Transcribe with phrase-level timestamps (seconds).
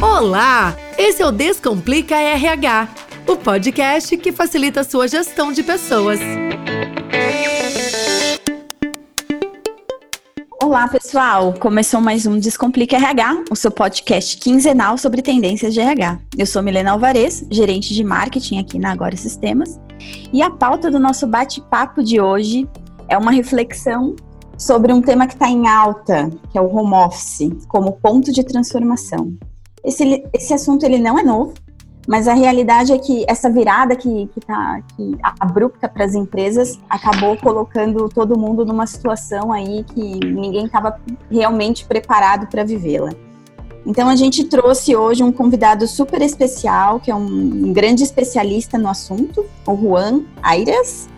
[0.00, 0.76] Olá!
[0.96, 2.88] Esse é o Descomplica RH,
[3.26, 6.20] o podcast que facilita a sua gestão de pessoas.
[10.62, 11.52] Olá, pessoal!
[11.54, 16.20] Começou mais um Descomplica RH, o seu podcast quinzenal sobre tendências de RH.
[16.38, 19.80] Eu sou Milena Alvarez, gerente de marketing aqui na Agora Sistemas,
[20.32, 22.68] e a pauta do nosso bate-papo de hoje
[23.08, 24.14] é uma reflexão
[24.56, 28.44] sobre um tema que está em alta, que é o home office, como ponto de
[28.44, 29.36] transformação.
[29.84, 31.54] Esse, esse assunto ele não é novo,
[32.08, 36.78] mas a realidade é que essa virada que, que, tá, que abrupta para as empresas
[36.88, 40.98] acabou colocando todo mundo numa situação aí que ninguém estava
[41.30, 43.10] realmente preparado para vivê-la.
[43.84, 48.78] Então a gente trouxe hoje um convidado super especial, que é um, um grande especialista
[48.78, 51.08] no assunto, o Juan Aires.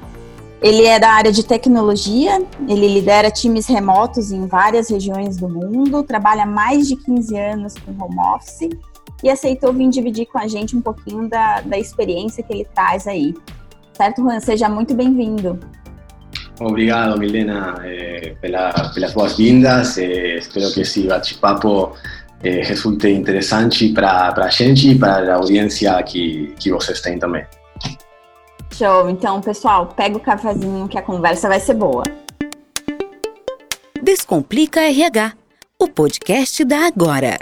[0.63, 6.03] Ele é da área de tecnologia, ele lidera times remotos em várias regiões do mundo,
[6.03, 8.69] trabalha mais de 15 anos com home office
[9.23, 13.07] e aceitou vir dividir com a gente um pouquinho da, da experiência que ele traz
[13.07, 13.35] aí.
[13.95, 14.39] Certo, Juan?
[14.41, 15.59] Seja muito bem-vindo.
[16.61, 19.97] Obrigado, Milena, eh, pela, pelas boas-vindas.
[19.97, 21.93] Eh, espero que esse bate-papo
[22.43, 27.47] eh, resulte interessante para a gente e para a audiência que, que vocês têm também.
[28.81, 29.11] Show.
[29.11, 32.05] Então, pessoal, pega o cafezinho que a conversa vai ser boa.
[34.03, 35.35] Descomplica RH,
[35.79, 37.39] o podcast da Agora.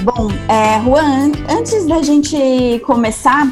[0.00, 3.46] Bom, é, Juan, antes da gente começar,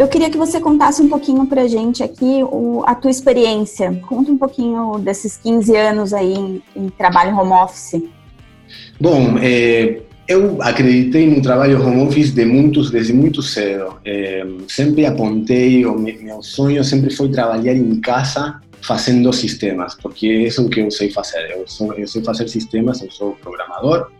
[0.00, 3.92] eu queria que você contasse um pouquinho pra gente aqui o, a tua experiência.
[4.08, 8.02] Conta um pouquinho desses 15 anos aí em, em trabalho home office.
[8.98, 14.00] Bom, é, eu acreditei no trabalho home office de muitos, desde muito cedo.
[14.02, 20.46] É, sempre apontei, o meu sonho sempre foi trabalhar em casa fazendo sistemas, porque é
[20.46, 21.50] isso que eu sei fazer.
[21.50, 24.10] Eu, sou, eu sei fazer sistemas, eu sou programador.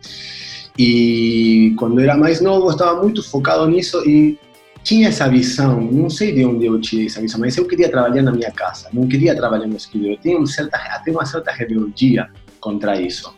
[0.77, 4.37] E quando era mais novo, estava muito focado nisso e
[4.83, 8.21] tinha essa visão, não sei de onde eu tirei essa visão, mas eu queria trabalhar
[8.23, 10.15] na minha casa, não queria trabalhar no escritório.
[10.15, 13.33] Eu tinha uma certa, até uma certa rebeldia contra isso.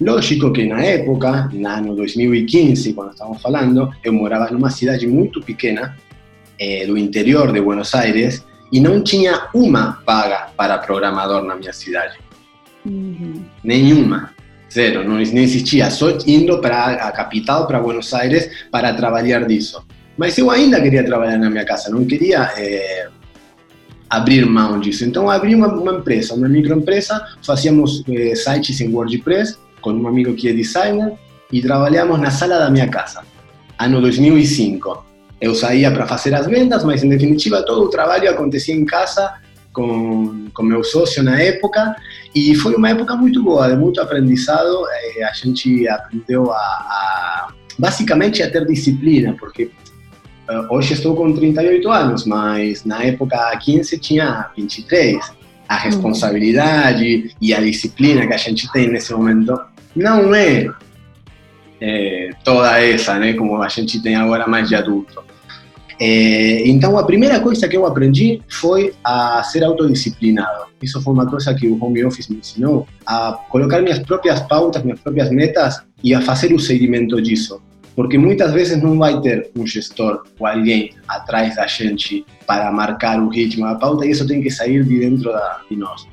[0.00, 5.40] Lógico que na época, no ano 2015, quando estávamos falando, eu morava numa cidade muito
[5.40, 5.96] pequena,
[6.58, 11.72] eh, do interior de Buenos Aires, e não tinha uma vaga para programador na minha
[11.72, 12.18] cidade.
[12.84, 13.44] Uhum.
[13.62, 14.30] Nenhuma.
[14.72, 15.90] Zero, não existia.
[15.90, 19.84] Só indo para a capital, para Buenos Aires, para trabalhar disso.
[20.16, 23.08] Mas eu ainda queria trabalhar na minha casa, não queria é,
[24.08, 25.04] abrir mão disso.
[25.04, 30.34] Então abri uma, uma empresa, uma microempresa, fazíamos é, sites em WordPress com um amigo
[30.34, 31.12] que é designer
[31.52, 33.22] e trabalhamos na sala da minha casa,
[33.78, 35.04] ano 2005.
[35.40, 39.34] Eu saía para fazer as vendas, mas em definitiva todo o trabalho acontecia em casa
[39.72, 41.94] com, com meu sócio na época
[42.34, 44.86] e foi uma época muito boa, de muito aprendizado.
[44.90, 47.48] É, a gente aprendeu a, a
[47.78, 49.70] basicamente a ter disciplina, porque
[50.70, 55.18] hoje estou com 38 anos, mas na época 15 tinha 23.
[55.68, 59.58] A responsabilidade e a disciplina que a gente tem nesse momento
[59.96, 60.68] não é,
[61.80, 65.24] é toda essa, né, como a gente tem agora mais de adulto.
[65.98, 70.66] É, então, a primeira coisa que eu aprendi foi a ser autodisciplinado.
[70.80, 74.84] Isso foi uma coisa que o home office me ensinou, a colocar minhas próprias pautas,
[74.84, 77.60] minhas próprias metas e a fazer o seguimento disso
[77.96, 83.18] porque muitas vezes não vai ter um gestor ou alguém atrás da gente para marcar
[83.18, 86.06] o ritmo, a pauta, e isso tem que sair de dentro da, de nós.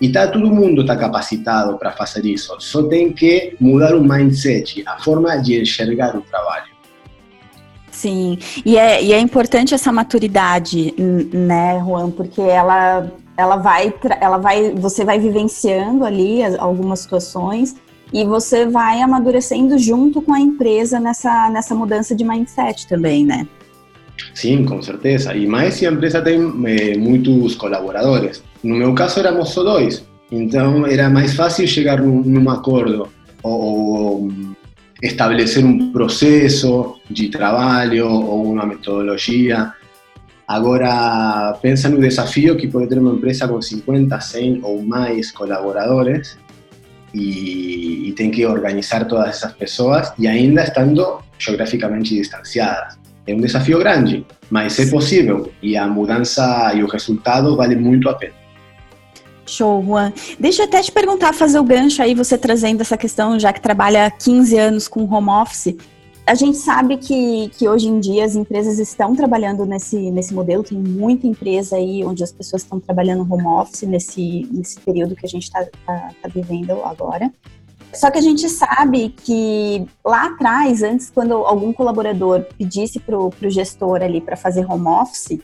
[0.00, 4.82] E tá, todo mundo está capacitado para fazer isso, só tem que mudar o mindset,
[4.86, 6.74] a forma de enxergar o trabalho.
[7.90, 14.36] Sim, e é, e é importante essa maturidade, né, Juan, porque ela, ela vai, ela
[14.36, 17.74] vai, você vai vivenciando ali algumas situações
[18.12, 23.46] e você vai amadurecendo junto com a empresa nessa, nessa mudança de mindset também, né?
[24.34, 25.34] Sim, com certeza.
[25.34, 28.42] E mais se a empresa tem eh, muitos colaboradores.
[28.62, 30.06] No meu caso, éramos só dois.
[30.30, 33.08] Então, era mais fácil chegar num, num acordo
[33.42, 34.32] ou, ou
[35.02, 39.72] estabelecer um processo de trabalho ou uma metodologia.
[40.48, 46.38] Agora, pensa no desafio que pode ter uma empresa com 50, 100 ou mais colaboradores
[47.16, 52.98] y, y tienen que organizar todas esas pessoas e ainda estando geograficamente distanciadas.
[53.26, 58.08] É um desafio grande, mas é possível e a mudança e o resultado vale muito
[58.08, 58.34] a pena.
[59.46, 60.12] Show, Juan.
[60.38, 63.60] Deixa eu até te perguntar, fazer o gancho aí, você trazendo essa questão, já que
[63.60, 65.76] trabalha 15 anos com home office.
[66.26, 70.64] A gente sabe que, que hoje em dia as empresas estão trabalhando nesse, nesse modelo,
[70.64, 75.24] tem muita empresa aí onde as pessoas estão trabalhando home office nesse, nesse período que
[75.24, 77.32] a gente está tá, tá vivendo agora.
[77.94, 83.32] Só que a gente sabe que lá atrás, antes, quando algum colaborador pedisse para o
[83.44, 85.38] gestor ali para fazer home office,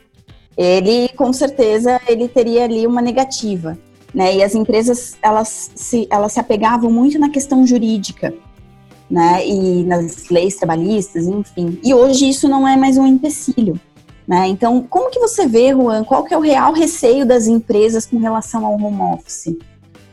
[0.57, 3.79] ele com certeza ele teria ali uma negativa,
[4.13, 4.35] né?
[4.35, 8.35] E as empresas elas se, elas se apegavam muito na questão jurídica
[9.13, 9.47] né?
[9.47, 11.79] E nas leis trabalhistas, enfim.
[11.85, 13.79] E hoje isso não é mais um empecilho.
[14.27, 14.49] Né?
[14.49, 18.17] Então, como que você vê, Juan, qual que é o real receio das empresas com
[18.19, 19.55] relação ao home office?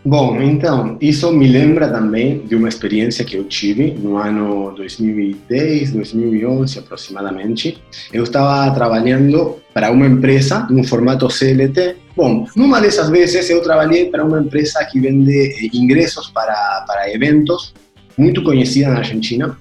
[0.03, 5.91] Bom, então, isso me lembra também de uma experiência que eu tive no ano 2010,
[5.91, 7.81] 2011 aproximadamente.
[8.11, 11.95] Eu estava trabalhando para uma empresa no formato CLT.
[12.15, 17.73] Bom, numa dessas vezes eu trabalhei para uma empresa que vende ingressos para, para eventos
[18.19, 19.57] muito conhecida na Argentina,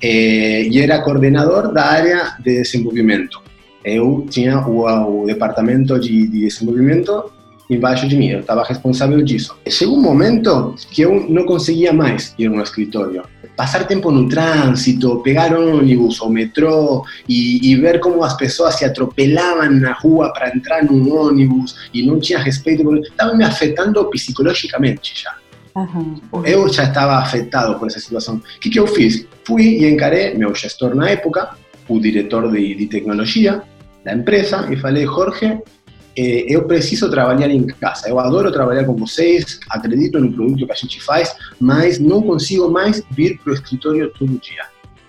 [0.00, 3.42] eh, e era coordenador da área de desenvolvimento.
[3.84, 7.32] Eu tinha o, o departamento de, de desenvolvimento
[7.74, 9.56] embaixo de mim, eu estava responsável disso.
[9.68, 13.22] Chegou um momento que eu não conseguia mais ir no escritório.
[13.56, 18.84] Passar tempo no trânsito, pegar ônibus ou metrô e, e ver como as pessoas se
[18.84, 25.22] atropelavam na rua para entrar num ônibus e não tinha respeito, estava me afetando psicologicamente
[25.22, 25.34] já.
[25.74, 26.20] Uhum.
[26.44, 28.36] Eu já estava afetado por essa situação.
[28.36, 29.26] O que, que eu fiz?
[29.44, 31.56] Fui e encarei meu gestor na época,
[31.88, 33.62] o diretor de, de tecnologia
[34.04, 35.58] da empresa, e falei: Jorge,
[36.16, 38.08] eh, eu preciso trabalhar em casa.
[38.08, 42.70] Eu adoro trabalhar com vocês, acredito no produto que a gente faz, mas não consigo
[42.70, 44.64] mais vir para o escritório todo dia.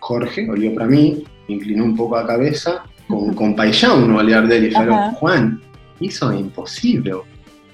[0.06, 4.72] Jorge olhou para mim, inclinou um pouco a cabeça, com compaixão no olhar dele, e
[4.72, 5.16] falou: uhum.
[5.20, 5.58] Juan,
[6.00, 7.26] isso é impossível.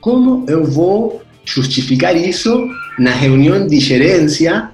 [0.01, 4.69] Como eu vou justificar isso na reunião de gerência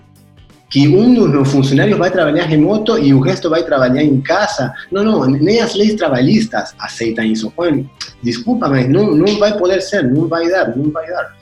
[0.69, 4.73] que um dos funcionários vai trabalhar remoto e o resto vai trabalhar em casa.
[4.91, 7.53] Não, não, nem as leis trabalhistas aceitam isso.
[7.55, 7.85] Juan,
[8.21, 11.33] desculpa, mas não, não vai poder ser, não vai dar, não vai dar.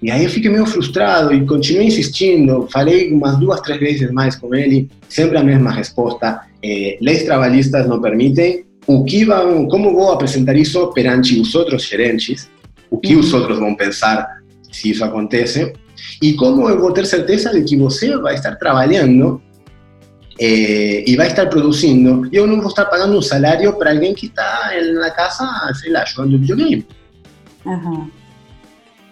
[0.00, 2.68] E aí eu fiquei meio frustrado e continuei insistindo.
[2.70, 6.42] Falei umas duas, três vezes mais com ele, sempre a mesma resposta.
[6.62, 8.64] Eh, leis trabalhistas não permitem.
[8.86, 12.48] O que vão, como vou apresentar isso perante os outros gerentes?
[12.90, 14.38] O que os outros vão pensar
[14.70, 15.72] se isso acontece,
[16.22, 19.42] e como eu vou ter certeza de que você vai estar trabalhando
[20.38, 24.14] eh, e vai estar produzindo, e eu não vou estar pagando um salário para alguém
[24.14, 25.44] que está na casa,
[25.74, 26.86] sei lá, jogando videogame.
[27.64, 28.08] Uhum.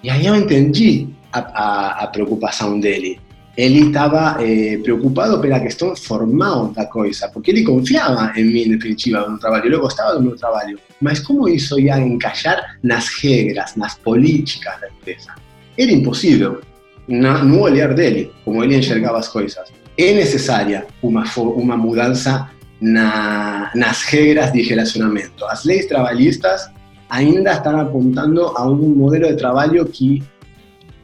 [0.03, 3.19] E aí eu entendi a, a, a preocupação dele
[3.57, 8.71] ele estava eh, preocupado pela questão formal da coisa, porque ele confiava em mim, em
[8.71, 9.73] definitiva, no trabalho.
[9.73, 10.79] Eu gostava do meu trabalho.
[11.01, 15.35] Mas como isso ia encaixar nas regras, nas políticas da empresa?
[15.79, 16.61] Era impossível,
[17.09, 19.73] na, no olhar dele, como ele enxergava as coisas.
[19.97, 25.47] É necessária uma, uma mudança na, nas regras de relacionamento.
[25.47, 26.69] As leis trabalhistas
[27.09, 30.23] ainda estão apontando a um modelo de trabalho que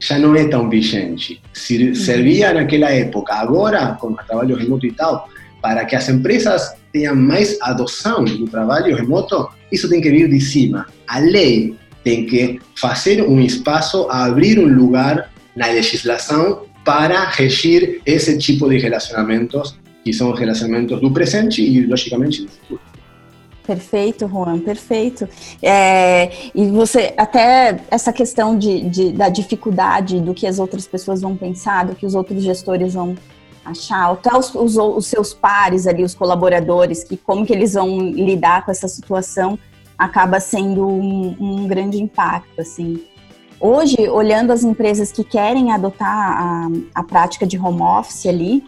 [0.03, 1.41] já não é tão vigente.
[1.55, 5.29] Servia naquela época, agora, com o trabalho remoto e tal,
[5.61, 10.41] para que as empresas tenham mais adoção do trabalho remoto, isso tem que vir de
[10.41, 10.87] cima.
[11.07, 18.37] A lei tem que fazer um espaço, abrir um lugar na legislação para regir esse
[18.39, 22.81] tipo de relacionamentos, que são os relacionamentos do presente e, logicamente, do futuro.
[23.67, 25.29] Perfeito, Juan, perfeito.
[25.63, 31.21] É, e você, até essa questão de, de, da dificuldade do que as outras pessoas
[31.21, 33.15] vão pensar, do que os outros gestores vão
[33.65, 38.01] achar, até os, os, os seus pares ali, os colaboradores, que como que eles vão
[38.01, 39.57] lidar com essa situação,
[39.97, 43.01] acaba sendo um, um grande impacto, assim.
[43.61, 48.65] Hoje, olhando as empresas que querem adotar a, a prática de home office ali,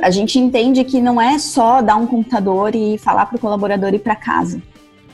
[0.00, 3.94] a gente entende que não é só dar um computador e falar para o colaborador
[3.94, 4.62] ir para casa.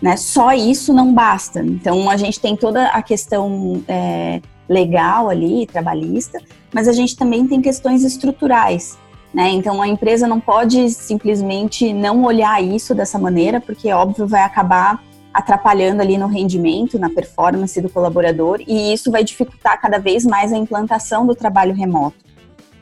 [0.01, 0.17] Né?
[0.17, 1.61] Só isso não basta.
[1.61, 6.39] Então, a gente tem toda a questão é, legal ali, trabalhista,
[6.73, 8.99] mas a gente também tem questões estruturais.
[9.33, 9.51] Né?
[9.51, 15.03] Então, a empresa não pode simplesmente não olhar isso dessa maneira, porque, óbvio, vai acabar
[15.33, 20.53] atrapalhando ali no rendimento, na performance do colaborador, e isso vai dificultar cada vez mais
[20.53, 22.25] a implantação do trabalho remoto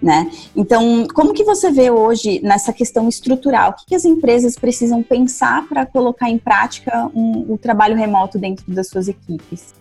[0.03, 0.31] né?
[0.57, 3.71] Então, como que você vê hoje nessa questão estrutural?
[3.71, 8.39] O que, que as empresas precisam pensar para colocar em prática um, o trabalho remoto
[8.39, 9.75] dentro das suas equipes?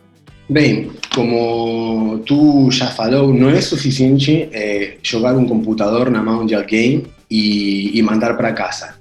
[0.48, 6.54] Bem, como tu já falou, não é suficiente é, jogar um computador na mão de
[6.54, 8.96] alguém e, e mandar para casa.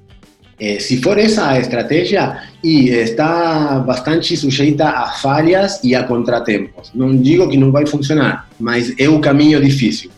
[0.58, 6.90] É, se for essa a estratégia, e está bastante sujeita a falhas e a contratempos.
[6.94, 10.10] Não digo que não vai funcionar, mas é o caminho difícil.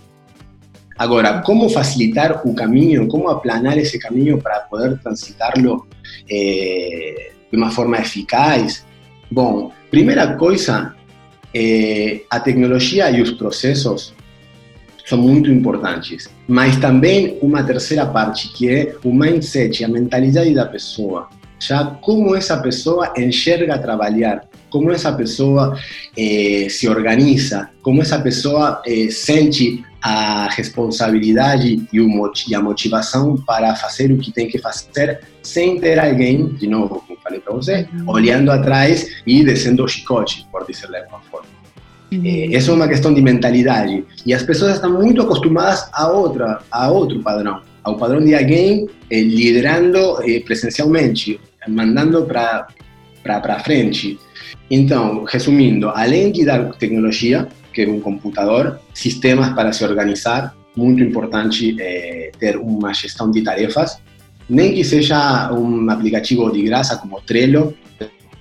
[1.03, 5.85] Agora, como facilitar o caminho, como aplanar esse caminho para poder transitá-lo
[6.31, 8.87] é, de uma forma eficaz?
[9.29, 10.95] Bom, primeira coisa,
[11.53, 14.15] é, a tecnologia e os processos
[15.05, 20.67] são muito importantes, mas também uma terceira parte que é o mindset, a mentalidade da
[20.67, 21.29] pessoa,
[21.59, 25.77] já como essa pessoa enxerga trabalhar, como essa pessoa
[26.17, 33.37] eh, se organiza, como essa pessoa eh, sente a responsabilidade e, o, e, a motivação
[33.37, 37.55] para fazer o que tem que fazer sem ter alguém, de novo, como falei para
[37.55, 38.11] você, uhum.
[38.11, 41.47] olhando atrás e descendo o chicote, por dizer de alguma forma.
[42.13, 42.23] Uhum.
[42.25, 44.05] Eh, essa é uma questão de mentalidade.
[44.27, 48.89] E as pessoas estão muito acostumadas a, outra, a outro padrão, ao padrão de alguém
[49.09, 54.19] eh, liderando eh, presencialmente, mandando para frente.
[54.69, 61.77] Então, resumindo, além de dar tecnologia, é um computador, sistemas para se organizar, muito importante
[61.81, 63.99] é, ter uma de tarefas,
[64.49, 67.75] nem que seja um aplicativo de graça como Trello,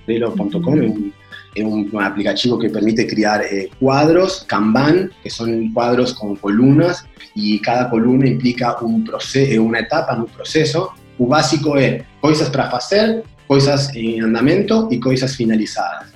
[0.04, 1.12] trello.com, é um,
[1.56, 3.40] é um aplicativo que permite criar
[3.78, 7.04] quadros, Kanban, que são quadros com colunas,
[7.36, 10.90] e cada coluna implica um processo, uma etapa no processo.
[11.18, 16.11] O básico é coisas para fazer, coisas em andamento e coisas finalizadas.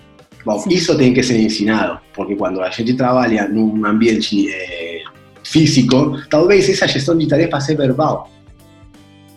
[0.47, 0.71] Bom, Sim.
[0.71, 5.03] isso tem que ser ensinado, porque quando a gente trabalha num ambiente é,
[5.43, 8.31] físico, talvez essa gestão de tarefas é verbal.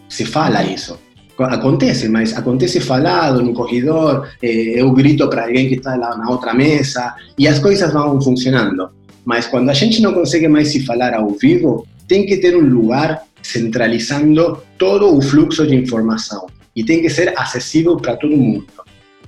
[0.08, 1.00] Se fala isso.
[1.40, 6.30] Acontece, mas acontece falado no corredor, é, eu grito para alguém que está lá na
[6.30, 8.92] outra mesa, e as coisas vão funcionando.
[9.26, 12.62] Mas quando a gente não consegue mais se falar ao vivo, tem que ter um
[12.62, 16.46] lugar centralizando todo o fluxo de informação.
[16.76, 18.68] E tem que ser acessível para todo mundo.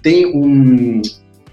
[0.04, 1.02] Tem um,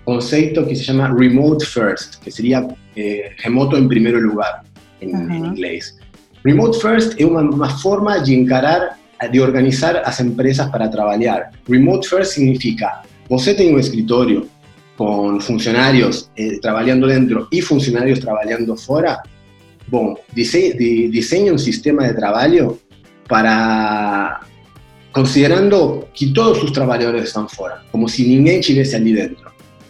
[0.09, 4.63] conceito que se llama remote first, que sería eh, remoto en primer lugar
[5.03, 5.37] en, uh -huh.
[5.37, 5.99] en, inglés.
[6.45, 8.83] Remote first es una, una, forma de encarar,
[9.31, 11.51] de organizar las empresas para trabajar.
[11.67, 14.47] Remote first significa, você tem un escritorio
[14.97, 19.21] con funcionarios eh, trabajando dentro y funcionarios trabajando fuera,
[19.89, 22.79] bom, dise, de, diseña un sistema de trabajo
[23.29, 24.41] para
[25.13, 29.48] considerando que todos sus trabajadores están fuera, como si ninguém estuviese allí dentro.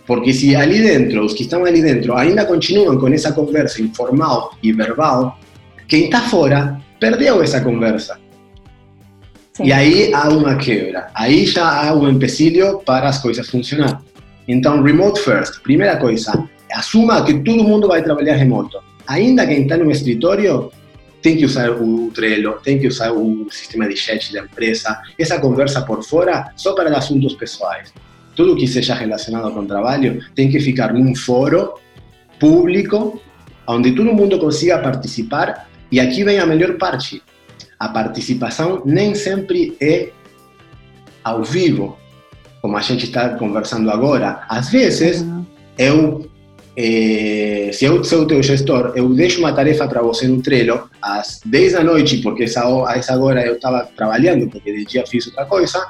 [0.09, 4.57] Porque se ali dentro, os que estão ali dentro, ainda continuam com essa conversa informal
[4.63, 5.39] e verbal,
[5.87, 8.19] quem está fora perdeu essa conversa.
[9.53, 9.67] Sim.
[9.67, 11.09] E aí há uma quebra.
[11.15, 14.03] Aí já há um empecilho para as coisas funcionar.
[14.49, 15.61] Então, remote first.
[15.61, 18.79] Primeira coisa, assuma que todo mundo vai trabalhar remoto.
[19.07, 20.73] Ainda quem está no escritório
[21.21, 25.03] tem que usar o Trello, tem que usar o sistema de chat da empresa.
[25.19, 27.93] Essa conversa por fora só para assuntos pessoais
[28.39, 31.75] tudo que seja relacionado com trabalho tem que ficar num foro
[32.39, 33.21] público,
[33.67, 35.69] onde todo mundo consiga participar.
[35.91, 37.21] E aqui vem a melhor parte:
[37.81, 40.11] a participação nem sempre é
[41.25, 41.99] ao vivo,
[42.63, 44.45] como a gente está conversando agora.
[44.49, 45.45] Às vezes, uhum.
[45.77, 46.31] eu,
[46.77, 50.89] eh, se eu sou o teu gestor, eu deixo uma tarefa para você no Trello
[51.03, 55.05] às 10 da noite, porque essa, a essa hora eu estava trabalhando, porque de dia
[55.09, 55.89] fiz outra coisa,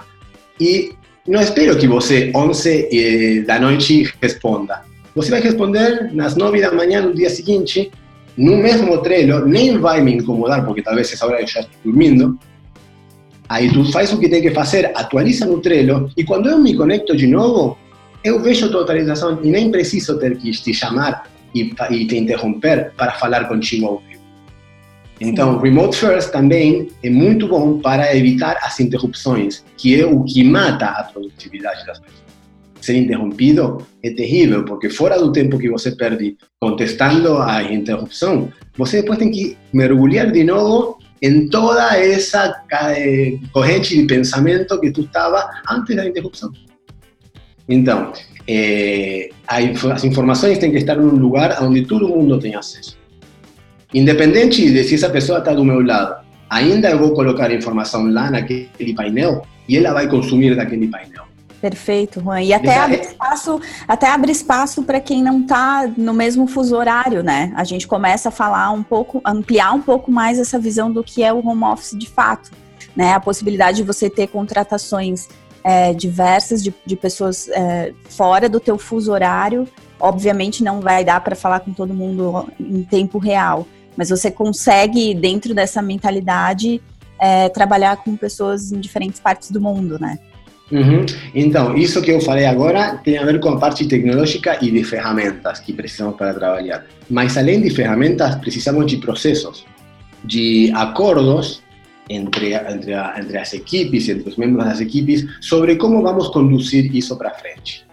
[0.58, 0.96] e
[1.28, 4.82] não espero que você, 11 eh, da noite, responda.
[5.14, 7.90] Você vai responder nas 9 da manhã no dia seguinte,
[8.36, 12.38] no mesmo Trello, nem vai me incomodar, porque talvez essa hora eu já estou dormindo.
[13.48, 16.74] Aí tu faz o que tem que fazer, atualiza no Trello, e quando eu me
[16.74, 17.76] conecto de novo,
[18.24, 22.16] eu vejo a tua atualização e nem preciso ter que te chamar e, e te
[22.16, 24.02] interromper para falar contigo.
[25.20, 30.44] Então, Remote First também é muito bom para evitar as interrupções, que é o que
[30.44, 32.18] mata a produtividade das pessoas.
[32.80, 39.00] Ser interrompido é terrível, porque fora do tempo que você perde contestando a interrupção, você
[39.00, 45.00] depois tem que mergulhar de novo em toda essa eh, corrente de pensamento que tu
[45.00, 46.52] estava antes da interrupção.
[47.68, 48.12] Então,
[48.46, 52.97] eh, as informações têm que estar num lugar onde todo mundo tem acesso.
[53.92, 58.30] Independente de se essa pessoa está do meu lado, ainda eu vou colocar informação lá
[58.30, 61.24] naquele painel e ela vai consumir daquele painel.
[61.60, 62.42] Perfeito, Juan.
[62.42, 67.22] E até abre espaço, até abre espaço para quem não está no mesmo fuso horário,
[67.22, 67.52] né?
[67.56, 71.22] A gente começa a falar um pouco, ampliar um pouco mais essa visão do que
[71.22, 72.50] é o home office de fato,
[72.94, 73.14] né?
[73.14, 75.28] A possibilidade de você ter contratações
[75.64, 79.66] é, diversas de, de pessoas é, fora do teu fuso horário.
[79.98, 83.66] Obviamente não vai dar para falar com todo mundo em tempo real,
[83.98, 86.80] mas você consegue, dentro dessa mentalidade,
[87.18, 90.20] é, trabalhar com pessoas em diferentes partes do mundo, né?
[90.70, 91.04] Uhum.
[91.34, 94.84] Então, isso que eu falei agora tem a ver com a parte tecnológica e de
[94.84, 96.84] ferramentas que precisamos para trabalhar.
[97.10, 99.66] Mas além de ferramentas, precisamos de processos.
[100.24, 101.62] de acordos
[102.08, 107.16] entre, entre, entre as equipes, entre os membros das equipes, sobre como vamos conduzir isso
[107.16, 107.84] para frente.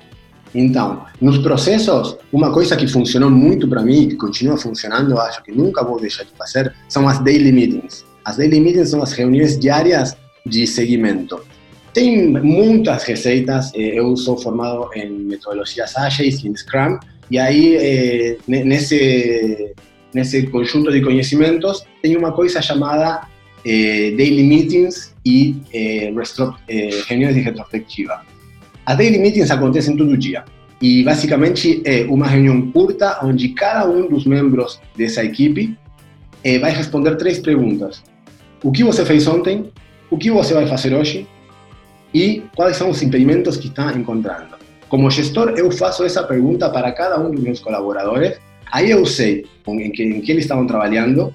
[0.55, 5.51] Então, nos processos, uma coisa que funcionou muito para mim, que continua funcionando, acho que
[5.51, 8.05] nunca vou deixar de fazer, são as daily meetings.
[8.23, 11.41] As daily meetings são as reuniões diárias de seguimento.
[11.93, 18.37] Tem muitas receitas, eh, eu sou formado em metodologias ágeis, em Scrum, e aí eh,
[18.47, 19.73] nesse,
[20.13, 23.27] nesse conjunto de conhecimentos tem uma coisa chamada
[23.65, 25.55] eh, daily meetings e
[27.07, 28.21] reuniões de retrospectiva.
[28.85, 30.45] As daily meetings acontecem todo dia.
[30.79, 35.75] E basicamente é uma reunião curta onde cada um dos membros dessa equipe
[36.43, 38.03] é, vai responder três perguntas:
[38.63, 39.71] O que você fez ontem?
[40.11, 41.27] O que você vai fazer hoje?
[42.13, 44.55] E quais são os impedimentos que está encontrando?
[44.87, 48.37] Como gestor, eu faço essa pergunta para cada um dos meus colaboradores.
[48.71, 51.33] Aí eu sei em que, em que eles estavam trabalhando,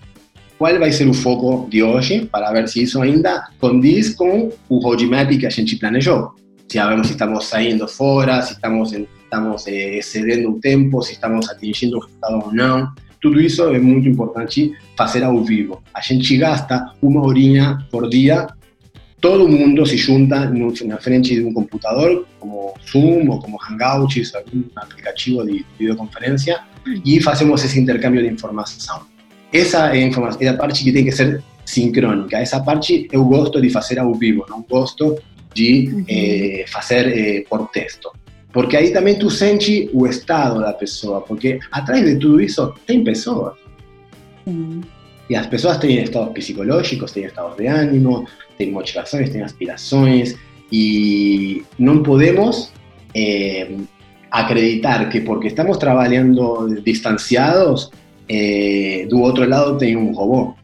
[0.57, 4.78] qual vai ser o foco de hoje, para ver se isso ainda condiz com o
[4.78, 6.39] roadmap que a gente planejou
[6.79, 12.00] sabemos si estamos saindo fora, se estamos, estamos eh, excedendo o tempo, estamos atingindo o
[12.00, 12.93] resultado ou não.
[13.21, 15.83] Tudo isso é muito importante fazer ao vivo.
[15.93, 18.47] A gente gasta uma horinha por dia,
[19.21, 20.50] todo mundo se junta
[20.85, 26.61] na frente de um computador, como Zoom ou como Hangouts, algum aplicativo de videoconferência,
[27.05, 29.03] e fazemos esse intercâmbio de informação.
[29.53, 32.39] Essa é a, é a parte que que ser sincrônica.
[32.39, 35.19] Essa parte eu gosto de fazer ao vivo, não gosto
[35.54, 36.04] de uhum.
[36.09, 38.11] eh, fazer eh, por texto.
[38.52, 43.04] Porque aí também tu sente o estado da pessoa, porque atrás de tudo isso tem
[43.04, 43.54] pessoas.
[44.47, 44.80] Uhum.
[45.28, 48.26] E as pessoas têm estados psicológicos, têm estados de ânimo,
[48.59, 50.35] têm motivações, têm aspirações,
[50.73, 52.73] e não podemos
[53.14, 53.69] eh,
[54.30, 57.90] acreditar que porque estamos trabalhando distanciados,
[58.28, 60.54] eh, do outro lado tem um robô.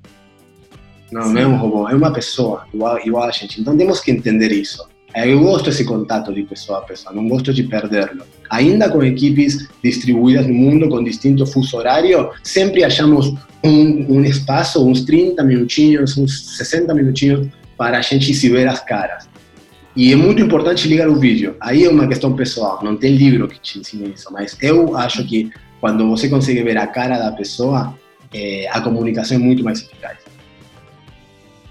[1.10, 3.60] Não, não é um robô, é uma pessoa, igual, igual a gente.
[3.60, 4.86] Então temos que entender isso.
[5.14, 8.22] Eu gosto desse contato de pessoa a pessoa, não gosto de perdê-lo.
[8.50, 13.32] Ainda com equipes distribuídas no mundo com distinto fuso horário, sempre achamos
[13.64, 18.84] um, um espaço, uns 30 minutinhos, uns 60 minutinhos para a gente se ver as
[18.84, 19.26] caras.
[19.96, 21.56] E é muito importante ligar o vídeo.
[21.60, 25.26] Aí é uma questão pessoal, não tem livro que te ensine isso, mas eu acho
[25.26, 27.94] que quando você consegue ver a cara da pessoa,
[28.34, 30.18] é, a comunicação é muito mais eficaz.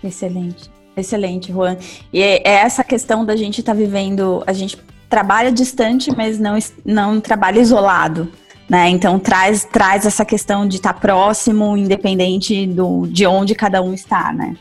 [0.05, 1.77] Excelente, excelente, Juan.
[2.13, 4.77] E é, é essa questão da gente estar tá vivendo, a gente
[5.09, 8.31] trabalha distante, mas não, não trabalha isolado.
[8.67, 8.89] Né?
[8.89, 13.93] Então traz, traz essa questão de estar tá próximo, independente do, de onde cada um
[13.93, 14.55] está, né?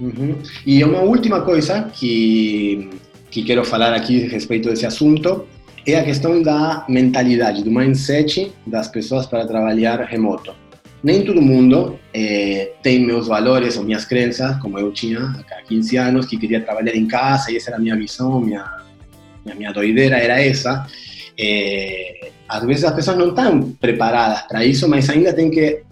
[0.00, 0.36] Uhum.
[0.64, 2.88] E uma última coisa que,
[3.30, 5.44] que quero falar aqui a respeito desse assunto
[5.84, 10.54] é a questão da mentalidade, do mindset das pessoas para trabalhar remoto
[11.02, 15.96] nem todo mundo eh, tem meus valores ou minhas crenças, como eu tinha há 15
[15.96, 18.82] anos, que queria trabalhar em casa, e essa era a minha visão, minha,
[19.44, 20.86] minha, minha doideira era essa.
[21.38, 25.82] Eh, às vezes as pessoas não estão preparadas para isso, mas ainda tem que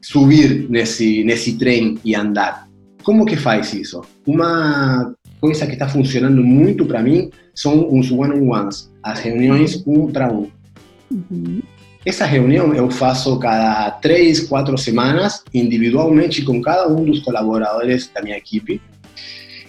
[0.00, 2.68] subir nesse, nesse trem e andar.
[3.02, 4.00] Como que faz isso?
[4.26, 10.32] Uma coisa que está funcionando muito para mim são os one-on-ones, as reuniões um para
[10.32, 10.48] um.
[11.10, 11.60] Uhum.
[12.04, 18.22] Essa reunião eu faço cada três, quatro semanas, individualmente com cada um dos colaboradores da
[18.22, 18.80] minha equipe.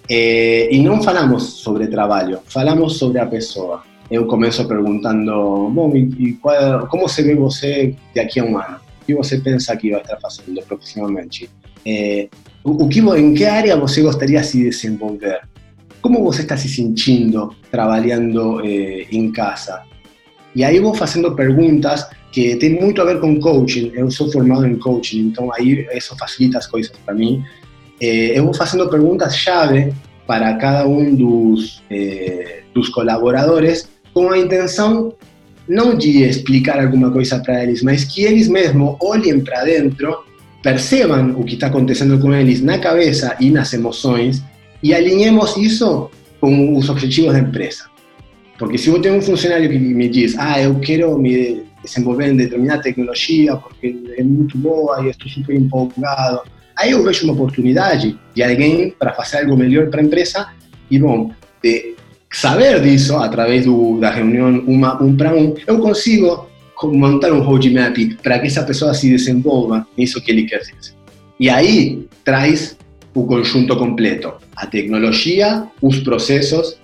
[0.09, 3.83] E não falamos sobre trabalho, falamos sobre a pessoa.
[4.09, 8.77] Eu começo perguntando, bom, e qual, como se vê você daqui a um ano?
[9.01, 11.49] O que você pensa que vai estar fazendo profissionalmente?
[12.63, 15.41] O, que, em que área você gostaria de se desenvolver?
[16.01, 19.81] Como você está se sentindo trabalhando em casa?
[20.53, 23.91] E aí vou fazendo perguntas que tem muito a ver com coaching.
[23.93, 27.43] Eu sou formado em coaching, então aí isso facilita as coisas para mim.
[27.99, 29.93] Eh, eu vou fazendo perguntas-chave
[30.25, 35.13] para cada um dos, eh, dos colaboradores com a intenção
[35.67, 40.23] não de explicar alguma coisa para eles, mas que eles mesmos olhem para dentro,
[40.61, 44.43] percebam o que está acontecendo com eles na cabeça e nas emoções
[44.83, 47.85] e alinhemos isso com os objetivos da empresa.
[48.57, 52.37] Porque se eu tenho um funcionário que me diz, ah, eu quero me desenvolver em
[52.37, 56.41] determinada tecnologia porque é muito boa e estou super empolgado.
[56.77, 60.47] Aí eu vejo uma oportunidade de alguém para fazer algo melhor para a empresa
[60.89, 61.95] e, bom, de
[62.31, 63.65] saber disso através
[63.99, 66.47] da reunião um para um, eu consigo
[66.83, 70.95] montar um roadmap para que essa pessoa se desenvolva nisso que ele quer fazer.
[71.39, 72.77] E aí traz
[73.13, 76.79] o conjunto completo, a tecnologia, os processos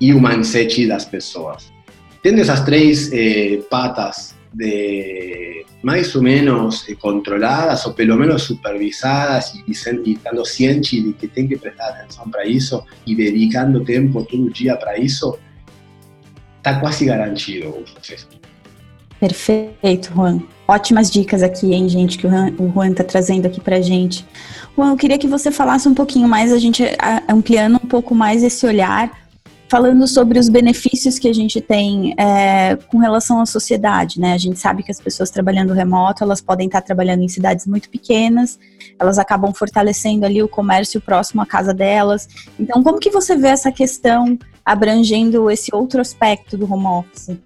[0.00, 1.73] e o mindset das pessoas.
[2.24, 9.52] Tendo essas três eh, patas de, mais ou menos eh, controladas, ou pelo menos supervisadas,
[9.52, 14.24] e, e, estando ciente de que tem que prestar atenção para isso, e dedicando tempo
[14.24, 15.38] todo dia para isso,
[16.56, 18.26] está quase garantido o sucesso.
[19.20, 20.40] Perfeito, Juan.
[20.66, 24.24] Ótimas dicas aqui, hein, gente, que o Juan está trazendo aqui para gente.
[24.74, 26.82] Juan, eu queria que você falasse um pouquinho mais, a gente
[27.28, 29.23] ampliando um pouco mais esse olhar
[29.68, 34.34] falando sobre os benefícios que a gente tem é, com relação à sociedade, né?
[34.34, 37.88] A gente sabe que as pessoas trabalhando remoto, elas podem estar trabalhando em cidades muito
[37.88, 38.58] pequenas,
[38.98, 42.28] elas acabam fortalecendo ali o comércio próximo à casa delas.
[42.58, 47.36] Então, como que você vê essa questão abrangendo esse outro aspecto do home office?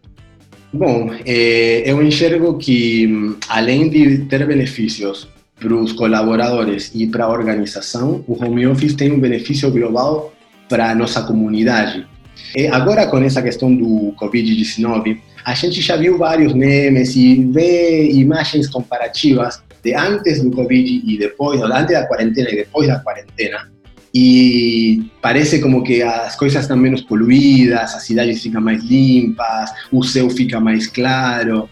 [0.73, 5.27] Bom, é, eu enxergo que, além de ter benefícios
[5.59, 10.33] para os colaboradores e para a organização, o home office tem um benefício global
[10.69, 12.07] para a nossa comunidade.
[12.55, 18.11] E agora, com essa questão do Covid-19, a gente já viu vários memes e vê
[18.13, 23.71] imagens comparativas de antes do Covid e depois, antes da quarentena e depois da quarentena.
[24.15, 30.03] E parece como que as coisas estão menos poluídas, as cidades ficam mais limpas, o
[30.03, 31.69] céu fica mais claro.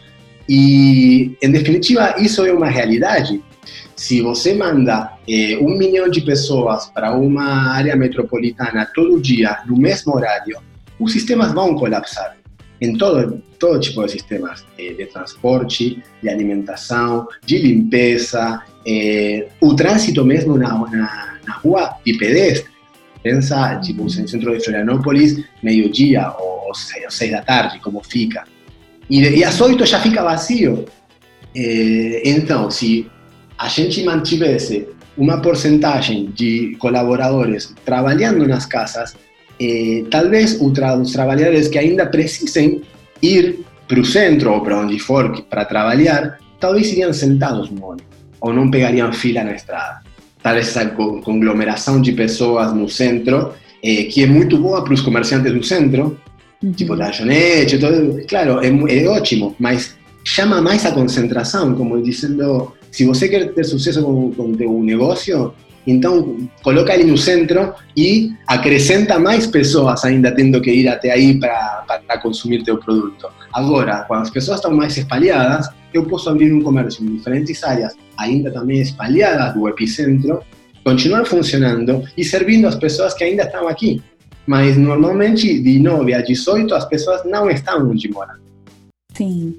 [0.48, 3.42] E, em definitiva, isso é uma realidade
[3.96, 9.76] se você manda eh, um milhão de pessoas para uma área metropolitana todo dia, no
[9.76, 10.58] mesmo horário,
[11.00, 12.36] os sistemas vão colapsar.
[12.80, 19.74] Em todo, todo tipo de sistemas, eh, de transporte, de alimentação, de limpeza, eh, o
[19.74, 22.70] trânsito mesmo na, na, na rua de pedestre.
[23.22, 28.44] Pensa, tipo, no centro de Florianópolis, meio-dia ou seis, seis da tarde, como fica.
[29.10, 30.84] E, e às oito já fica vazio.
[32.24, 33.10] então, se
[33.58, 34.86] a gente mantivesse
[35.16, 39.14] uma porcentagem de colaboradores trabalhando nas casas,
[39.60, 42.82] eh, talvez os trabalhadores que ainda precisem
[43.22, 48.16] ir para o centro ou para onde for para trabalhar, talvez iriam sentados no ônibus
[48.40, 50.02] ou não pegariam fila na estrada.
[50.42, 55.52] Talvez essa conglomeração de pessoas no centro, eh, que é muito boa para os comerciantes
[55.52, 56.18] do centro,
[56.76, 63.04] tipo lanchonete, todo, claro, é, é ótimo, mas chama mais a concentração, como dizendo, se
[63.04, 65.52] você quer ter sucesso com, com teu negócio,
[65.86, 71.38] então coloca ele no centro e acrescenta mais pessoas ainda tendo que ir até aí
[71.38, 73.28] para, para consumir teu produto.
[73.52, 77.94] Agora, quando as pessoas estão mais espalhadas, eu posso abrir um comércio em diferentes áreas,
[78.16, 80.40] ainda também espalhadas do epicentro,
[80.82, 84.02] continuar funcionando e servindo as pessoas que ainda estão aqui.
[84.46, 88.36] Mas normalmente de 9 a 18 as pessoas não estão onde moram.
[89.12, 89.54] Sim.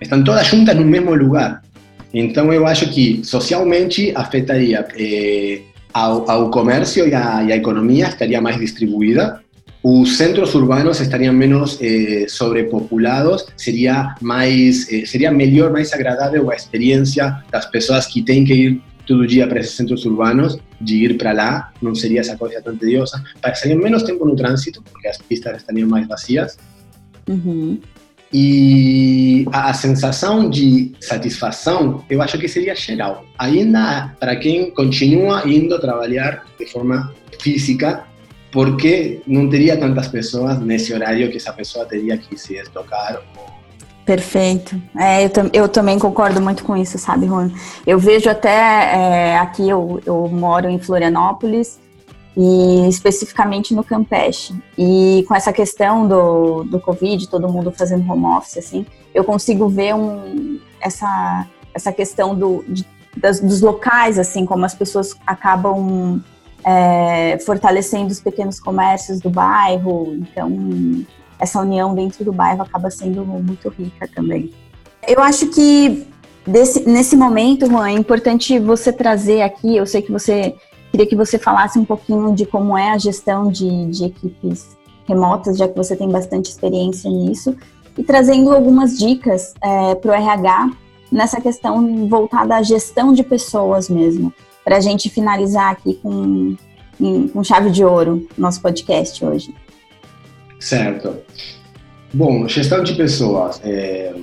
[0.00, 1.65] Estão todas juntas no mesmo lugar.
[2.12, 5.60] Então, eu acho que socialmente afetaria eh,
[5.92, 9.40] ao, ao, comércio e a, e a, economia, estaria mais distribuída.
[9.82, 16.54] Os centros urbanos estariam menos eh, sobrepopulados, seria mais, eh, seria melhor, mais agradável a
[16.54, 21.16] experiência das pessoas que têm que ir todo dia para esses centros urbanos, de ir
[21.16, 23.22] para lá, não seria essa coisa tão tediosa.
[23.40, 26.58] Passaria menos tempo no trânsito, porque as pistas estariam mais vazias.
[27.28, 27.78] Uhum.
[28.38, 33.24] E a, sensação de satisfação, eu acho que seria geral.
[33.38, 38.04] Ainda para quem continua indo trabalhar de forma física,
[38.52, 43.22] porque não teria tantas pessoas nesse horário que essa pessoa teria que se deslocar.
[44.04, 44.78] Perfeito.
[44.98, 47.50] É, eu, eu, também concordo muito com isso, sabe, Juan?
[47.86, 51.80] Eu vejo até é, aqui, eu, eu moro em Florianópolis,
[52.36, 54.54] e especificamente no Campeche.
[54.76, 59.68] E com essa questão do, do Covid, todo mundo fazendo home office, assim, eu consigo
[59.68, 62.84] ver um, essa, essa questão do, de,
[63.16, 66.22] das, dos locais, assim, como as pessoas acabam
[66.62, 70.14] é, fortalecendo os pequenos comércios do bairro.
[70.16, 71.06] Então,
[71.38, 74.52] essa união dentro do bairro acaba sendo muito rica também.
[75.08, 76.06] Eu acho que
[76.46, 80.54] desse, nesse momento, Juan, é importante você trazer aqui, eu sei que você
[80.96, 84.74] Queria que você falasse um pouquinho de como é a gestão de, de equipes
[85.06, 87.54] remotas, já que você tem bastante experiência nisso,
[87.98, 90.70] e trazendo algumas dicas é, para o RH
[91.12, 94.32] nessa questão voltada à gestão de pessoas mesmo,
[94.64, 96.56] para a gente finalizar aqui com,
[97.30, 99.54] com chave de ouro nosso podcast hoje.
[100.58, 101.14] Certo.
[102.14, 103.60] Bom, gestão de pessoas.
[103.62, 104.14] É,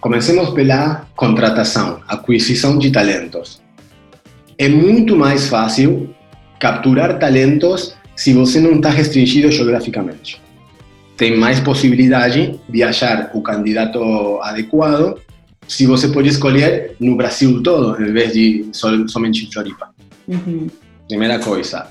[0.00, 3.61] comecemos pela contratação, aquisição de talentos.
[4.58, 6.14] É muito mais fácil
[6.58, 10.40] capturar talentos se você não está restringido geograficamente.
[11.16, 15.18] Tem mais possibilidade de achar o candidato adequado
[15.66, 19.88] se você pode escolher no Brasil todo, em vez de somente em Floripa.
[20.28, 20.68] Uhum.
[21.08, 21.88] Primeira coisa.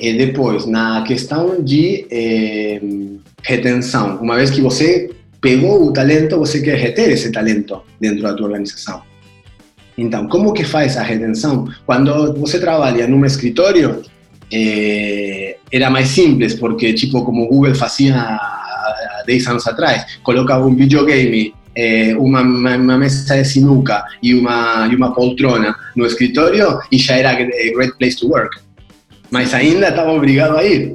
[0.00, 2.80] E depois, na questão de eh,
[3.42, 8.34] retenção, uma vez que você pegou o talento, você quer reter esse talento dentro da
[8.34, 9.02] tua organização.
[9.98, 11.68] Então, como que faz a retenção?
[11.84, 14.00] Quando você trabalha num escritório,
[14.52, 20.64] é, era mais simples, porque, tipo, como o Google fazia há 10 anos atrás, colocava
[20.64, 26.78] um videogame, é, uma, uma, mesa de sinuca e uma, e uma poltrona no escritório
[26.92, 28.56] e já era a great place to work.
[29.32, 30.94] Mas ainda estava obrigado a ir.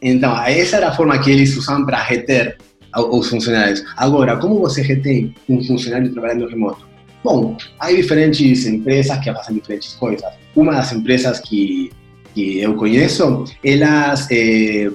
[0.00, 2.56] Então, essa era a forma que eles usavam para reter
[2.94, 3.84] os funcionários.
[3.96, 6.85] Agora, como você retém um funcionário trabalhando remoto?
[7.26, 10.32] Bom, há diferentes empresas que fazem diferentes coisas.
[10.54, 11.90] Uma das empresas que,
[12.32, 14.88] que eu conheço, elas eh,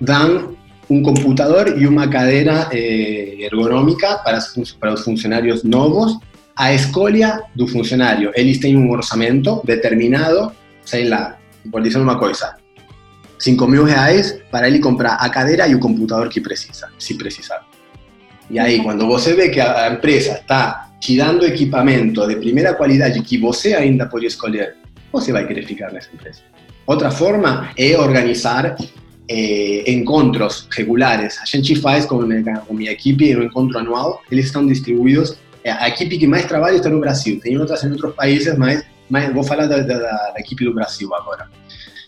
[0.00, 0.56] dão
[0.90, 6.18] um computador e uma cadeira eh, ergonômica para, os, para os funcionários novos
[6.56, 8.32] a escolha do funcionário.
[8.34, 10.50] Eles têm um orçamento determinado,
[10.84, 11.38] sei lá,
[11.70, 12.56] por dizer uma coisa,
[13.38, 17.64] 5 mil reais para ele comprar a cadeira e o computador que precisa, se precisar.
[18.50, 23.22] E aí, quando você vê que a empresa está te dando equipamento de primeira qualidade
[23.22, 24.76] que você ainda pode escolher,
[25.10, 26.40] você vai querer ficar nessa empresa.
[26.86, 28.76] Outra forma é organizar
[29.28, 31.38] eh, encontros regulares.
[31.40, 32.20] A gente faz com,
[32.66, 35.36] com minha equipe um encontro anual, eles estão distribuídos.
[35.64, 39.32] A equipe que mais trabalha está no Brasil, tem outras em outros países, mas, mas
[39.32, 41.48] vou falar da, da, da equipe do Brasil agora.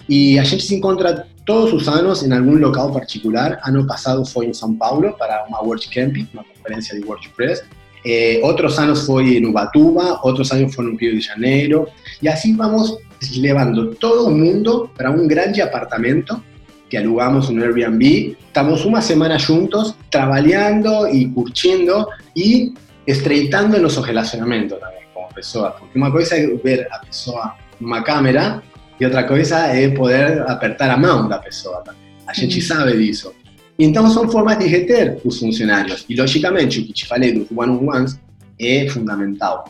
[0.08, 3.60] E a gente se encontra todos os anos em algum local particular.
[3.64, 7.62] Ano passado foi em São Paulo para uma WordCamp, uma conferência de WordPress.
[8.04, 11.86] Eh, outros anos foi em Ubatuba, outros anos foi no Rio de Janeiro.
[12.20, 12.98] E assim vamos
[13.36, 16.42] levando todo mundo para um grande apartamento
[16.88, 18.36] que alugamos no Airbnb.
[18.46, 22.74] Estamos uma semana juntos, trabalhando e curtindo e
[23.06, 25.74] estreitando nossos relacionamentos também como pessoas.
[25.78, 28.62] Porque uma coisa é ver a pessoa numa câmera
[29.00, 32.02] e outra coisa é poder apertar a mão da pessoa também.
[32.26, 32.66] A gente uhum.
[32.66, 33.34] sabe disso.
[33.78, 36.04] Então, são formas de reter os funcionários.
[36.08, 38.18] E, logicamente, o que te falei dos one-on-ones
[38.58, 39.64] é fundamental,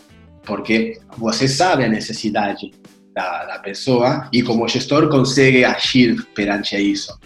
[0.45, 2.73] porque você sabe a necessidade
[3.15, 7.17] da, da pessoa e, como gestor, consegue agir perante isso.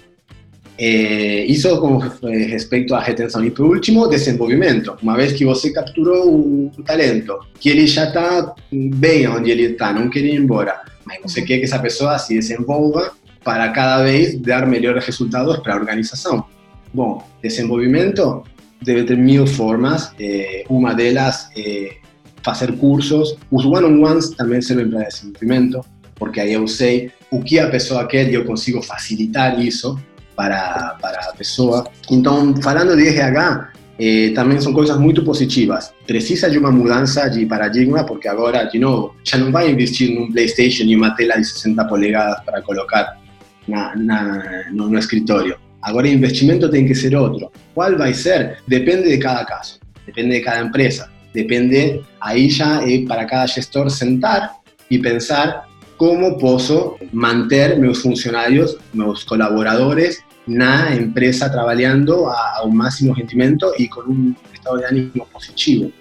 [0.78, 3.44] É, isso com respeito à retenção.
[3.44, 4.96] E, por último, desenvolvimento.
[5.02, 9.92] Uma vez que você capturou o talento, que ele já está bem onde ele está,
[9.92, 13.12] não quer ir embora, mas você quer que essa pessoa se desenvolva
[13.42, 16.44] para cada vez dar melhores resultados para a organização.
[16.92, 18.44] Bom, desenvolvimento
[18.82, 20.12] deve ter mil formas.
[20.18, 21.96] Eh, uma delas é
[22.42, 23.36] fazer cursos.
[23.50, 25.80] Os one-on-ones também servem para desenvolvimento,
[26.14, 29.98] porque aí eu sei o que a pessoa quer e eu consigo facilitar isso
[30.34, 31.86] para, para a pessoa.
[32.10, 35.92] Então, falando de RH, eh, também são coisas muito positivas.
[36.06, 40.30] Precisa de uma mudança de paradigma, porque agora, de novo, já não vai investir num
[40.30, 43.18] PlayStation e uma tela de 60 polegadas para colocar
[43.66, 45.56] na, na, no, no escritório.
[45.86, 47.48] Agora, investimento tem que ser outro.
[47.72, 48.58] Qual vai ser?
[48.66, 53.88] Depende de cada caso, depende de cada empresa, depende, aí já é para cada gestor
[53.88, 54.50] sentar
[54.90, 63.12] e pensar como posso manter meus funcionários, meus colaboradores na empresa trabalhando a, a máximo
[63.12, 65.92] rendimento e com um estado de ánimo positivo.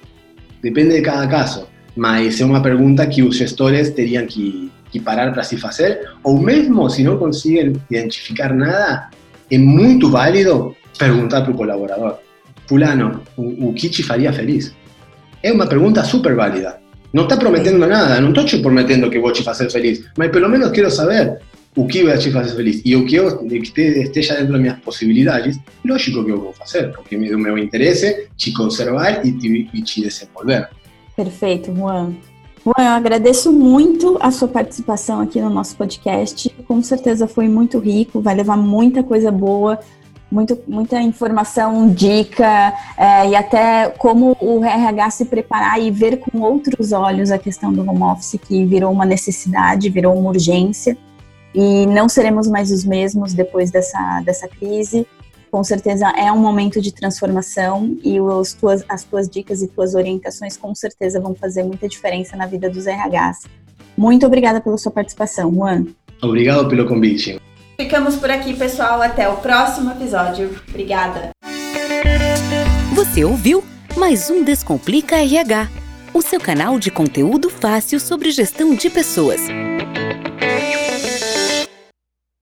[0.63, 5.32] Depende de cada caso, mas é uma pergunta que os gestores teriam que, que parar
[5.32, 9.10] para se fazer, ou mesmo se não conseguem identificar nada,
[9.50, 12.18] é muito válido perguntar para o colaborador:
[12.68, 14.74] Fulano, o, o faria feliz?
[15.44, 16.80] É uma pergunta super válida.
[17.14, 20.50] Não está prometendo nada, não estou te prometendo que vou te fazer feliz, mas pelo
[20.50, 21.40] menos quero saber
[21.76, 25.60] o que vai te fazer feliz e o que eu esteja dentro das minhas possibilidades,
[25.86, 30.70] lógico que eu vou fazer, porque meu é te conservar e te, e te desenvolver.
[31.16, 32.14] Perfeito, Juan.
[32.65, 36.49] Juan, eu agradeço muito a sua participação aqui no nosso podcast.
[36.67, 39.80] Com certeza foi muito rico, vai levar muita coisa boa,
[40.32, 46.39] muito, muita informação, dica é, e até como o RH se preparar e ver com
[46.41, 50.97] outros olhos a questão do home office, que virou uma necessidade, virou uma urgência
[51.54, 55.06] e não seremos mais os mesmos depois dessa, dessa crise.
[55.56, 59.96] Com certeza é um momento de transformação e os tuas, as tuas dicas e tuas
[59.96, 63.48] orientações com certeza vão fazer muita diferença na vida dos RHs.
[63.96, 65.86] Muito obrigada pela sua participação, Juan.
[66.22, 67.39] Obrigado pelo convite.
[67.80, 69.02] Ficamos por aqui, pessoal.
[69.02, 70.62] Até o próximo episódio.
[70.68, 71.30] Obrigada.
[72.94, 73.63] Você ouviu
[73.96, 75.70] mais um Descomplica RH,
[76.13, 79.39] o seu canal de conteúdo fácil sobre gestão de pessoas.